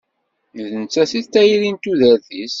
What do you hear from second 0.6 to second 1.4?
D nettat i d